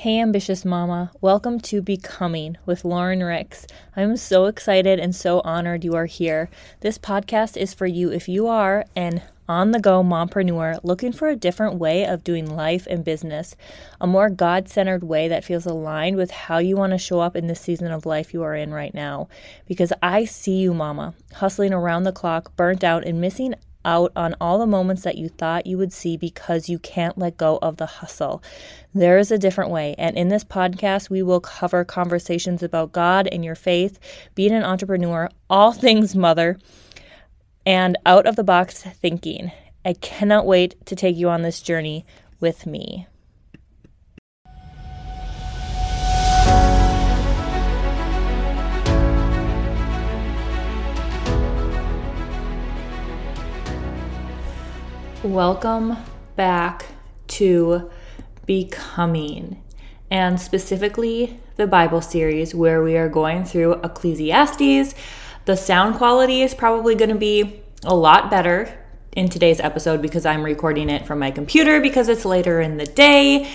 [0.00, 1.10] Hey, ambitious mama.
[1.20, 3.66] Welcome to Becoming with Lauren Ricks.
[3.94, 6.48] I'm so excited and so honored you are here.
[6.80, 11.28] This podcast is for you if you are an on the go mompreneur looking for
[11.28, 13.56] a different way of doing life and business,
[14.00, 17.36] a more God centered way that feels aligned with how you want to show up
[17.36, 19.28] in this season of life you are in right now.
[19.66, 24.34] Because I see you, mama, hustling around the clock, burnt out, and missing out on
[24.40, 27.76] all the moments that you thought you would see because you can't let go of
[27.76, 28.42] the hustle.
[28.94, 29.94] There is a different way.
[29.98, 33.98] And in this podcast, we will cover conversations about God and your faith,
[34.34, 36.58] being an entrepreneur, all things mother,
[37.66, 39.52] and out of the box thinking.
[39.84, 42.04] I cannot wait to take you on this journey
[42.38, 43.06] with me.
[55.22, 55.98] Welcome
[56.34, 56.86] back
[57.28, 57.90] to
[58.46, 59.62] Becoming,
[60.10, 64.94] and specifically the Bible series where we are going through Ecclesiastes.
[65.44, 68.74] The sound quality is probably going to be a lot better
[69.12, 72.86] in today's episode because I'm recording it from my computer because it's later in the
[72.86, 73.46] day.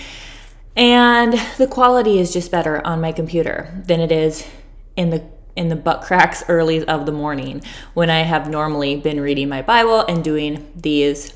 [0.76, 4.46] And the quality is just better on my computer than it is
[4.94, 5.24] in the
[5.56, 7.60] in the butt cracks early of the morning
[7.94, 11.32] when I have normally been reading my Bible and doing these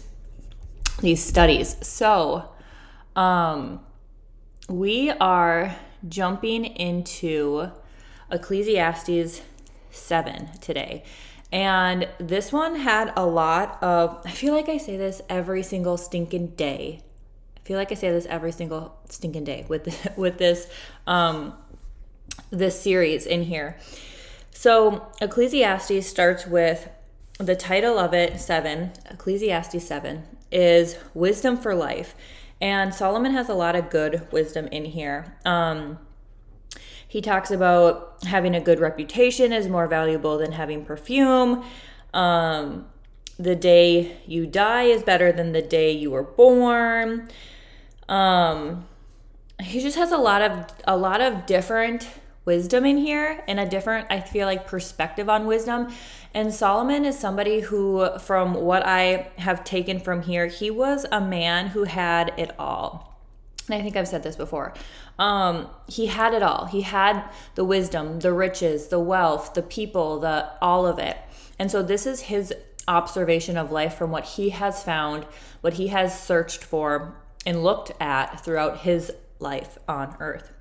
[1.01, 1.77] these studies.
[1.83, 2.51] So,
[3.17, 3.81] um,
[4.69, 5.77] we are
[6.09, 7.71] jumping into
[8.31, 9.43] Ecclesiastes
[9.91, 11.03] 7 today.
[11.53, 15.97] And this one had a lot of, I feel like I say this every single
[15.97, 17.03] stinking day.
[17.57, 20.69] I feel like I say this every single stinking day with with this
[21.07, 21.55] um
[22.51, 23.77] this series in here.
[24.53, 26.89] So Ecclesiastes starts with
[27.39, 32.15] the title of it, 7, Ecclesiastes 7, is wisdom for life.
[32.61, 35.37] And Solomon has a lot of good wisdom in here.
[35.45, 35.99] Um,
[37.09, 41.65] he talks about having a good reputation is more valuable than having perfume.
[42.15, 42.87] Um,
[43.39, 47.29] the day you die is better than the day you were born.
[48.09, 48.87] Um,
[49.61, 52.09] he just has a lot of a lot of different
[52.51, 55.93] wisdom in here and a different I feel like perspective on wisdom
[56.33, 61.21] and Solomon is somebody who, from what I have taken from here, he was a
[61.21, 63.19] man who had it all.
[63.67, 64.75] And I think I've said this before.
[65.19, 66.67] Um, he had it all.
[66.67, 67.25] He had
[67.57, 71.17] the wisdom, the riches, the wealth, the people, the all of it.
[71.59, 72.55] And so this is his
[72.87, 75.25] observation of life from what he has found,
[75.61, 80.53] what he has searched for and looked at throughout his life on earth.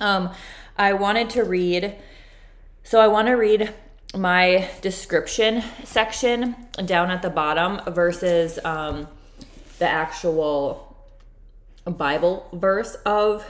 [0.00, 0.30] Um,
[0.78, 1.96] I wanted to read,
[2.84, 3.74] so I want to read
[4.14, 9.08] my description section down at the bottom versus um,
[9.78, 10.96] the actual
[11.84, 13.44] Bible verse of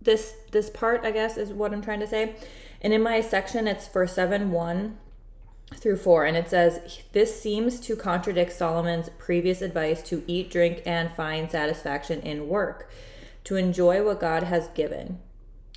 [0.00, 2.36] this this part, I guess, is what I'm trying to say.
[2.80, 4.98] And in my section, it's for 7 1
[5.74, 10.82] through 4, and it says, This seems to contradict Solomon's previous advice to eat, drink,
[10.84, 12.90] and find satisfaction in work,
[13.44, 15.20] to enjoy what God has given.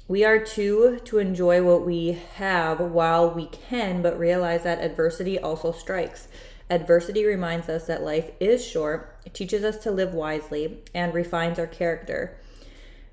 [0.08, 5.40] We are to to enjoy what we have while we can, but realize that adversity
[5.40, 6.28] also strikes.
[6.70, 11.68] Adversity reminds us that life is short, teaches us to live wisely, and refines our
[11.68, 12.38] character.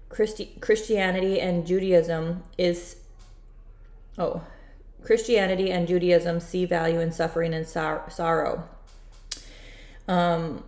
[0.08, 2.96] Christi- Christianity and Judaism is
[4.18, 4.42] oh,
[5.02, 8.68] Christianity and Judaism see value in suffering and sor- sorrow.
[10.06, 10.64] Um,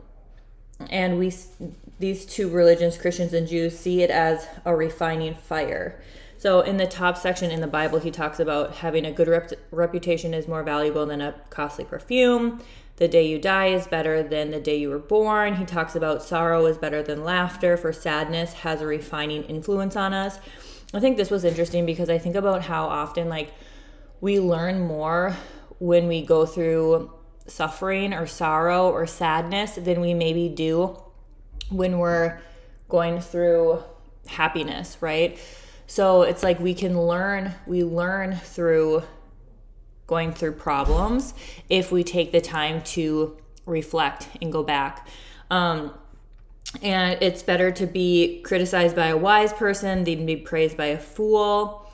[0.91, 1.33] and we
[1.99, 6.01] these two religions, Christians and Jews, see it as a refining fire.
[6.39, 9.53] So in the top section in the Bible, he talks about having a good rep-
[9.71, 12.61] reputation is more valuable than a costly perfume.
[12.97, 15.57] The day you die is better than the day you were born.
[15.57, 20.13] He talks about sorrow is better than laughter, for sadness has a refining influence on
[20.13, 20.39] us.
[20.93, 23.53] I think this was interesting because I think about how often like
[24.21, 25.37] we learn more
[25.79, 27.11] when we go through
[27.47, 30.99] suffering or sorrow or sadness than we maybe do
[31.71, 32.41] when we're
[32.89, 33.83] going through
[34.27, 35.39] happiness, right?
[35.87, 39.03] So it's like we can learn, we learn through
[40.07, 41.35] going through problems
[41.69, 43.37] if we take the time to
[43.67, 45.09] reflect and go back.
[45.51, 45.95] Um,
[46.83, 50.99] and it's better to be criticized by a wise person than be praised by a
[50.99, 51.91] fool.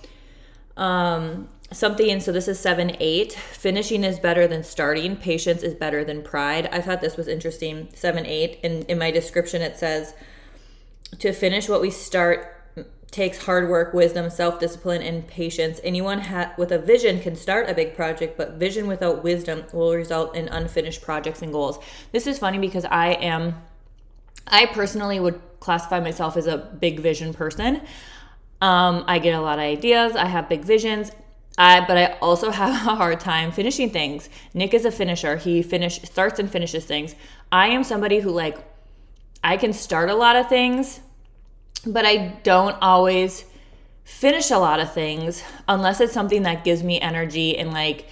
[0.77, 3.33] Um, something, and so this is 7 8.
[3.33, 6.69] Finishing is better than starting, patience is better than pride.
[6.73, 7.89] I thought this was interesting.
[7.95, 8.61] 7 8.
[8.63, 10.15] In, in my description, it says,
[11.19, 12.57] to finish what we start
[13.11, 15.81] takes hard work, wisdom, self discipline, and patience.
[15.83, 19.95] Anyone ha- with a vision can start a big project, but vision without wisdom will
[19.95, 21.79] result in unfinished projects and goals.
[22.13, 23.63] This is funny because I am
[24.47, 27.83] I personally would classify myself as a big vision person.
[28.61, 31.11] Um, I get a lot of ideas, I have big visions.
[31.59, 34.29] I, but I also have a hard time finishing things.
[34.55, 35.37] Nick is a finisher.
[35.37, 37.15] He finish starts and finishes things.
[37.53, 38.59] I am somebody who like
[39.43, 41.01] I can start a lot of things,
[41.87, 43.45] but I don't always
[44.05, 48.07] finish a lot of things unless it's something that gives me energy and like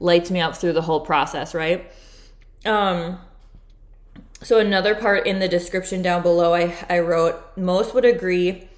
[0.00, 1.90] lights me up through the whole process, right?
[2.64, 3.18] Um
[4.42, 8.68] so another part in the description down below I I wrote most would agree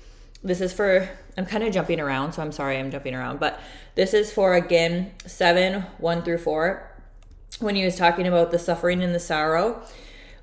[0.46, 3.60] this is for I'm kind of jumping around, so I'm sorry I'm jumping around, but
[3.94, 6.93] this is for again 7 1 through 4
[7.60, 9.82] when he was talking about the suffering and the sorrow.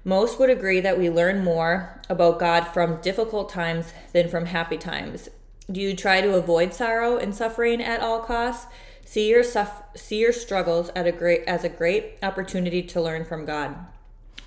[0.03, 4.77] Most would agree that we learn more about God from difficult times than from happy
[4.77, 5.29] times.
[5.71, 8.67] Do you try to avoid sorrow and suffering at all costs?
[9.05, 13.45] See your see your struggles at a great as a great opportunity to learn from
[13.45, 13.75] God.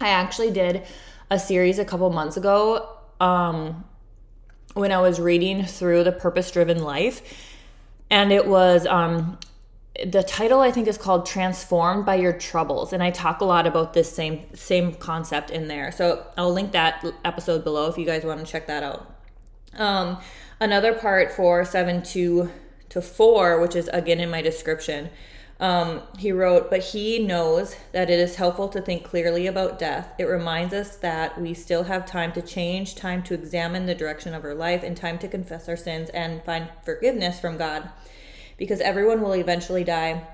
[0.01, 0.83] I actually did
[1.31, 3.85] a series a couple months ago um,
[4.77, 7.23] when I was reading through the Purpose Driven Life,
[8.11, 9.39] and it was um,
[10.05, 13.67] the title I think is called Transformed by Your Troubles and I talk a lot
[13.67, 15.91] about this same same concept in there.
[15.91, 19.15] So I'll link that episode below if you guys want to check that out.
[19.75, 20.19] Um,
[20.61, 22.51] another part for 7 to
[22.91, 25.11] to 4 which is again in my description.
[25.59, 30.13] Um, he wrote, but he knows that it is helpful to think clearly about death.
[30.19, 34.35] It reminds us that we still have time to change, time to examine the direction
[34.35, 37.89] of our life, and time to confess our sins and find forgiveness from God
[38.59, 40.27] because everyone will eventually die.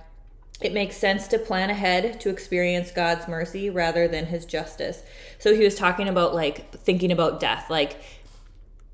[0.60, 5.02] It makes sense to plan ahead to experience God's mercy rather than his justice.
[5.38, 7.70] So he was talking about like thinking about death.
[7.70, 8.00] Like,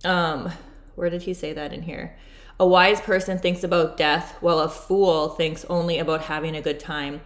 [0.05, 0.51] um,
[0.95, 2.17] where did he say that in here?
[2.61, 6.81] A wise person thinks about death while a fool thinks only about having a good
[6.81, 7.21] time.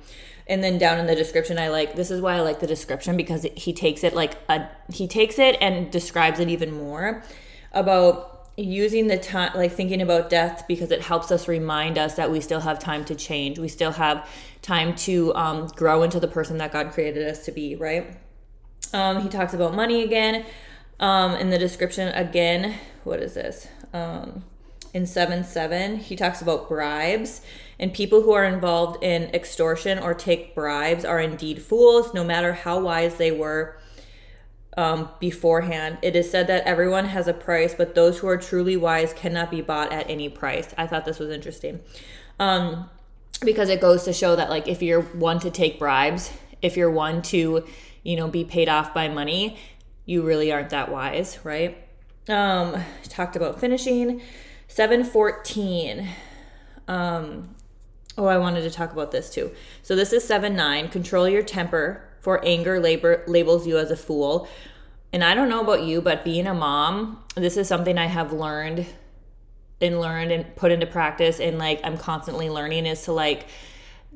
[0.47, 3.17] And then down in the description, I like this is why I like the description
[3.17, 7.23] because he takes it like a he takes it and describes it even more
[7.73, 12.31] about using the time like thinking about death because it helps us remind us that
[12.31, 13.59] we still have time to change.
[13.59, 14.29] We still have
[14.61, 18.19] time to um, grow into the person that god created us to be right?
[18.93, 20.45] Um, he talks about money again.
[21.01, 22.75] Um, in the description again
[23.05, 23.69] what is this?
[23.93, 24.45] Um,
[24.95, 27.41] in 7 7 he talks about bribes
[27.79, 32.53] and people who are involved in extortion or take bribes are indeed fools no matter
[32.53, 33.79] how wise they were
[34.77, 35.99] um, beforehand.
[36.03, 39.51] It is said that everyone has a price, but those who are truly wise cannot
[39.51, 40.69] be bought at any price.
[40.79, 41.81] I thought this was interesting.
[42.39, 42.89] Um,
[43.45, 46.91] because it goes to show that like if you're one to take bribes, if you're
[46.91, 47.67] one to,
[48.03, 49.59] you know, be paid off by money,
[50.07, 51.77] you really aren't that wise, right?
[52.29, 54.23] Um, talked about finishing.
[54.73, 56.09] 714.
[56.89, 57.55] Um,
[58.17, 59.53] oh, I wanted to talk about this too.
[59.83, 60.89] So this is 7 9.
[60.89, 64.49] Control your temper for anger labor labels you as a fool.
[65.13, 68.33] And I don't know about you, but being a mom, this is something I have
[68.33, 68.87] learned
[69.83, 73.49] and learned and put into practice and like I'm constantly learning is to like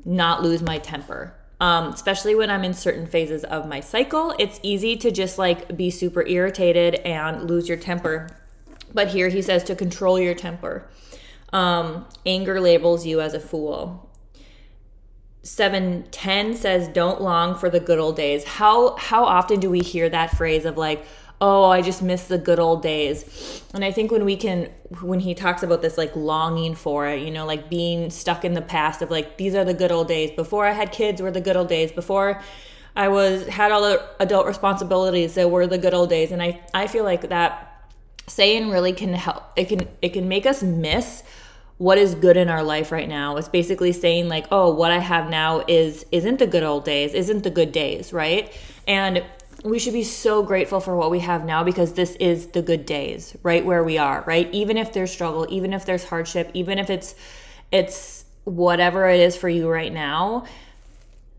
[0.05, 1.35] not lose my temper.
[1.59, 5.77] Um, especially when I'm in certain phases of my cycle, it's easy to just like
[5.77, 8.29] be super irritated and lose your temper.
[8.93, 10.89] But here he says to control your temper.
[11.53, 14.07] Um, anger labels you as a fool.
[15.47, 18.43] 710 says don't long for the good old days.
[18.43, 21.05] How how often do we hear that phrase of like
[21.39, 23.63] oh i just miss the good old days.
[23.73, 24.69] And i think when we can
[25.01, 28.53] when he talks about this like longing for it you know like being stuck in
[28.53, 30.31] the past of like these are the good old days.
[30.31, 31.93] Before i had kids were the good old days.
[31.93, 32.41] Before
[32.95, 36.33] i was had all the adult responsibilities that were the good old days.
[36.33, 37.66] And i i feel like that
[38.27, 41.23] saying really can help it can it can make us miss
[41.77, 43.37] what is good in our life right now.
[43.37, 47.13] It's basically saying like, oh, what I have now is isn't the good old days,
[47.13, 48.51] isn't the good days, right?
[48.87, 49.23] And
[49.63, 52.85] we should be so grateful for what we have now because this is the good
[52.85, 54.51] days, right where we are, right?
[54.53, 57.15] Even if there's struggle, even if there's hardship, even if it's
[57.71, 60.45] it's whatever it is for you right now,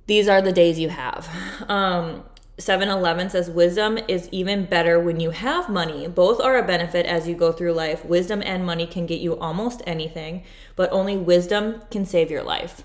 [0.06, 1.28] these are the days you have.
[1.68, 2.22] Um,
[2.58, 6.08] 7-Eleven says wisdom is even better when you have money.
[6.08, 8.04] Both are a benefit as you go through life.
[8.04, 10.42] Wisdom and money can get you almost anything,
[10.74, 12.82] but only wisdom can save your life.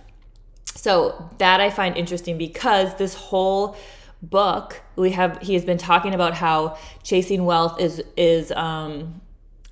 [0.75, 3.75] So that I find interesting because this whole
[4.21, 9.19] book we have he has been talking about how chasing wealth is is um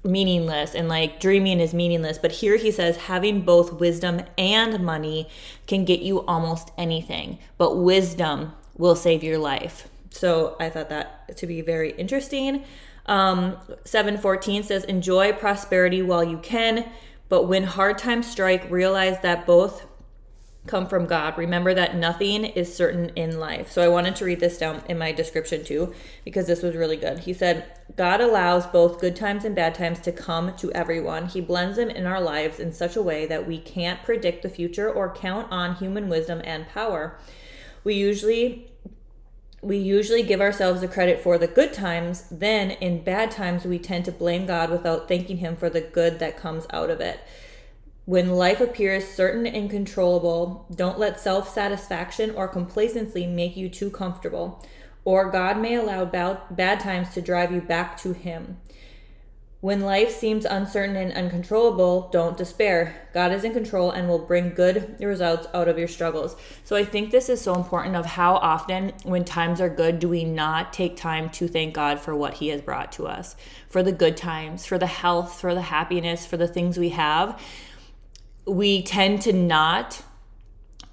[0.03, 5.29] meaningless and like dreaming is meaningless but here he says having both wisdom and money
[5.67, 11.35] can get you almost anything but wisdom will save your life so I thought that
[11.37, 12.63] to be very interesting.
[13.07, 16.89] Um, 714 says, Enjoy prosperity while you can,
[17.29, 19.87] but when hard times strike, realize that both
[20.67, 21.37] come from God.
[21.37, 23.71] Remember that nothing is certain in life.
[23.71, 26.97] So I wanted to read this down in my description too, because this was really
[26.97, 27.19] good.
[27.19, 27.65] He said,
[27.95, 31.27] God allows both good times and bad times to come to everyone.
[31.27, 34.49] He blends them in our lives in such a way that we can't predict the
[34.49, 37.17] future or count on human wisdom and power.
[37.83, 38.70] We usually
[39.61, 43.77] we usually give ourselves the credit for the good times, then in bad times we
[43.77, 47.19] tend to blame God without thanking him for the good that comes out of it.
[48.05, 53.91] When life appears certain and controllable, don't let self satisfaction or complacency make you too
[53.91, 54.65] comfortable,
[55.05, 58.57] or God may allow bad times to drive you back to Him.
[59.61, 63.07] When life seems uncertain and uncontrollable, don't despair.
[63.13, 66.35] God is in control and will bring good results out of your struggles.
[66.63, 70.09] So I think this is so important of how often when times are good do
[70.09, 73.35] we not take time to thank God for what he has brought to us,
[73.69, 77.39] for the good times, for the health, for the happiness, for the things we have
[78.45, 80.03] we tend to not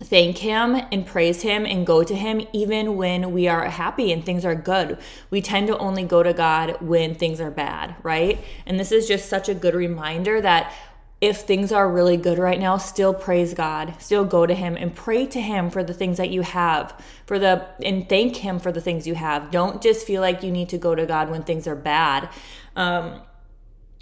[0.01, 4.25] thank him and praise him and go to him even when we are happy and
[4.25, 4.99] things are good.
[5.31, 8.39] We tend to only go to God when things are bad, right?
[8.65, 10.73] And this is just such a good reminder that
[11.21, 14.95] if things are really good right now, still praise God, still go to him and
[14.95, 16.95] pray to him for the things that you have,
[17.27, 19.51] for the and thank him for the things you have.
[19.51, 22.29] Don't just feel like you need to go to God when things are bad.
[22.77, 23.21] Um,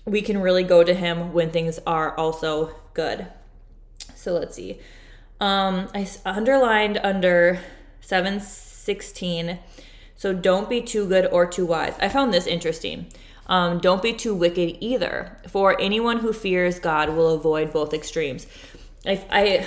[0.04, 3.26] we can really go to him when things are also good.
[4.14, 4.78] So let's see.
[5.40, 7.60] Um, I underlined under
[8.00, 9.58] 716.
[10.16, 11.94] So don't be too good or too wise.
[12.00, 13.06] I found this interesting.
[13.46, 15.38] Um, don't be too wicked either.
[15.48, 18.46] For anyone who fears God will avoid both extremes.
[19.04, 19.66] I, I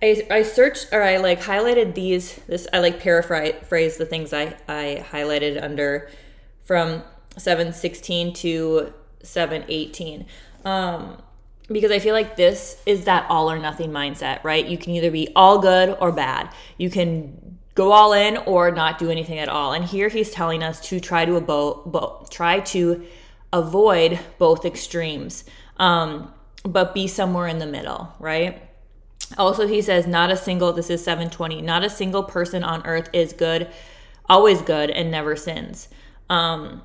[0.00, 4.56] I, I searched or I like highlighted these this I like paraphrase the things I,
[4.68, 6.08] I highlighted under
[6.62, 7.02] from
[7.36, 8.92] 716 to
[9.22, 10.26] 718
[10.64, 11.20] um
[11.70, 14.66] because I feel like this is that all or nothing mindset, right?
[14.66, 16.52] You can either be all good or bad.
[16.78, 19.72] You can go all in or not do anything at all.
[19.72, 23.06] And here he's telling us to try to abo- bo- try to
[23.52, 25.44] avoid both extremes,
[25.76, 26.32] um,
[26.64, 28.62] but be somewhere in the middle, right?
[29.36, 33.10] Also, he says, not a single, this is 720, not a single person on earth
[33.12, 33.68] is good,
[34.26, 35.88] always good, and never sins.
[36.30, 36.82] Um,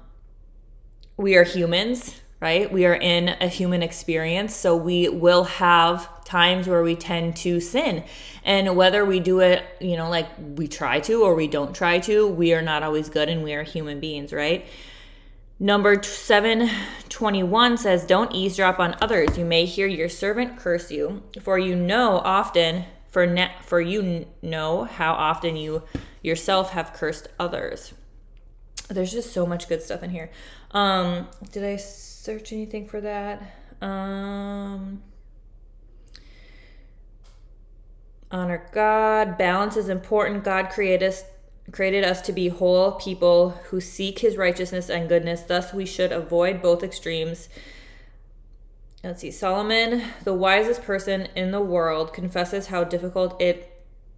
[1.15, 2.69] we are humans right?
[2.69, 7.61] We are in a human experience, so we will have times where we tend to
[7.61, 8.03] sin.
[8.43, 11.99] And whether we do it, you know, like we try to or we don't try
[11.99, 14.65] to, we are not always good and we are human beings, right?
[15.57, 19.37] Number 721 says, Don't eavesdrop on others.
[19.37, 24.25] You may hear your servant curse you, for you know often, for, ne- for you
[24.41, 25.83] know how often you
[26.21, 27.93] yourself have cursed others.
[28.89, 30.29] There's just so much good stuff in here.
[30.73, 31.77] Um, did I
[32.23, 33.41] search anything for that.
[33.81, 35.03] Um,
[38.31, 39.37] honor God.
[39.37, 40.43] Balance is important.
[40.43, 41.25] God created us
[41.71, 45.41] created us to be whole people who seek his righteousness and goodness.
[45.41, 47.47] Thus we should avoid both extremes.
[49.03, 49.31] Let's see.
[49.31, 53.72] Solomon, the wisest person in the world, confesses how difficult it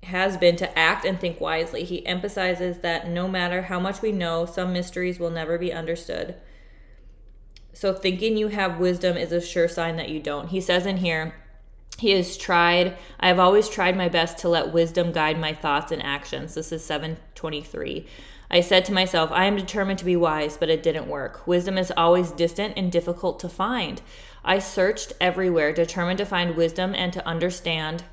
[0.05, 1.83] has been to act and think wisely.
[1.83, 6.35] He emphasizes that no matter how much we know, some mysteries will never be understood.
[7.73, 10.49] So thinking you have wisdom is a sure sign that you don't.
[10.49, 11.35] He says in here,
[11.97, 15.91] he has tried, I have always tried my best to let wisdom guide my thoughts
[15.91, 16.53] and actions.
[16.53, 18.05] This is 723.
[18.51, 21.47] I said to myself, I am determined to be wise, but it didn't work.
[21.47, 24.01] Wisdom is always distant and difficult to find.
[24.43, 28.03] I searched everywhere, determined to find wisdom and to understand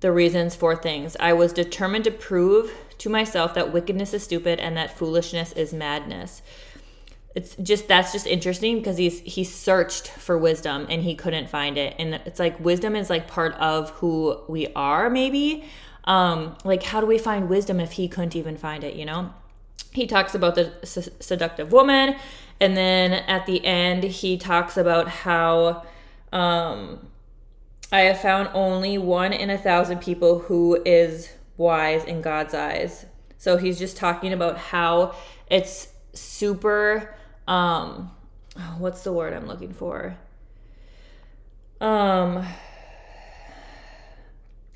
[0.00, 1.16] the reasons for things.
[1.18, 5.72] I was determined to prove to myself that wickedness is stupid and that foolishness is
[5.72, 6.42] madness.
[7.34, 11.76] It's just that's just interesting because he's he searched for wisdom and he couldn't find
[11.78, 11.94] it.
[11.98, 15.64] And it's like wisdom is like part of who we are maybe.
[16.04, 19.32] Um like how do we find wisdom if he couldn't even find it you know?
[19.92, 20.72] He talks about the
[21.20, 22.16] seductive woman.
[22.60, 25.84] And then at the end he talks about how
[26.32, 27.08] um
[27.92, 33.06] i have found only one in a thousand people who is wise in god's eyes
[33.36, 35.14] so he's just talking about how
[35.48, 37.14] it's super
[37.46, 38.10] um
[38.78, 40.16] what's the word I'm looking for?
[41.80, 42.44] Um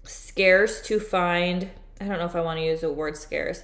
[0.04, 1.70] scarce to find.
[2.00, 3.62] I don't know if I want to use the word scarce.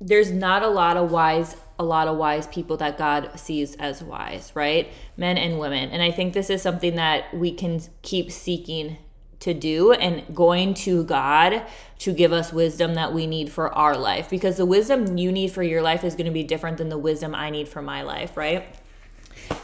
[0.00, 4.02] There's not a lot of wise a lot of wise people that God sees as
[4.02, 4.90] wise, right?
[5.16, 5.90] Men and women.
[5.90, 8.96] And I think this is something that we can keep seeking
[9.40, 11.66] to do and going to God
[11.98, 15.50] to give us wisdom that we need for our life because the wisdom you need
[15.50, 18.02] for your life is going to be different than the wisdom I need for my
[18.02, 18.64] life, right?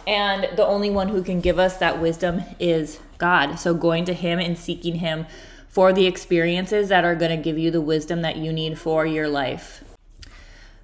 [0.06, 3.56] And the only one who can give us that wisdom is God.
[3.56, 5.26] So going to Him and seeking Him
[5.68, 9.06] for the experiences that are going to give you the wisdom that you need for
[9.06, 9.84] your life.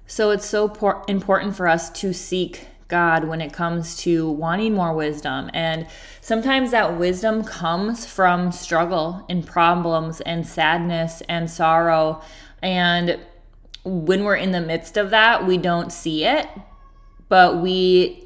[0.07, 4.73] So it's so por- important for us to seek God when it comes to wanting
[4.73, 5.49] more wisdom.
[5.53, 5.87] And
[6.21, 12.21] sometimes that wisdom comes from struggle and problems and sadness and sorrow.
[12.61, 13.19] And
[13.83, 16.47] when we're in the midst of that, we don't see it,
[17.29, 18.21] but we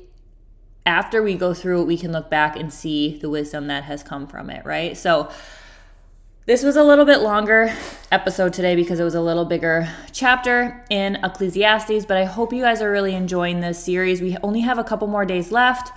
[0.86, 4.02] after we go through it, we can look back and see the wisdom that has
[4.02, 4.98] come from it, right?
[4.98, 5.30] So,
[6.50, 7.72] this was a little bit longer
[8.12, 12.64] episode today because it was a little bigger chapter in Ecclesiastes, but I hope you
[12.64, 14.20] guys are really enjoying this series.
[14.20, 15.92] We only have a couple more days left.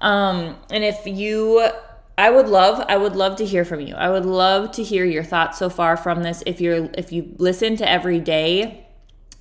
[0.00, 1.68] Um, and if you
[2.16, 3.94] I would love I would love to hear from you.
[3.94, 6.42] I would love to hear your thoughts so far from this.
[6.46, 8.86] If you're if you listen to every day,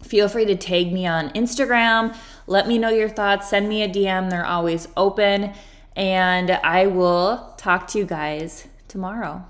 [0.03, 2.13] feel free to tag me on Instagram.
[2.47, 3.49] Let me know your thoughts.
[3.49, 4.29] Send me a DM.
[4.29, 5.53] They're always open.
[5.95, 9.45] And I will talk to you guys tomorrow.